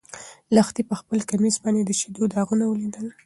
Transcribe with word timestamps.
لښتې 0.55 0.81
په 0.89 0.95
خپل 1.01 1.19
کمیس 1.29 1.55
باندې 1.63 1.81
د 1.85 1.91
شيدو 1.99 2.23
داغونه 2.33 2.63
ولیدل. 2.67 3.07